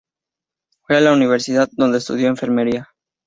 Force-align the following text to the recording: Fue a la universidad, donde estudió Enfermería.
Fue 0.81 0.97
a 0.97 0.99
la 0.99 1.13
universidad, 1.13 1.69
donde 1.73 1.99
estudió 1.99 2.27
Enfermería. 2.27 2.89